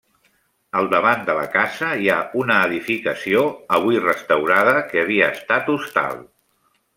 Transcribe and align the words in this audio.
Al 0.79 0.87
davant 0.93 1.19
de 1.27 1.35
la 1.39 1.43
casa 1.57 1.89
hi 2.05 2.09
ha 2.13 2.17
una 2.43 2.57
edificació, 2.69 3.43
avui 3.79 4.01
restaurada, 4.07 4.75
que 4.95 5.05
havia 5.05 5.31
estat 5.37 5.71
hostal. 5.77 6.19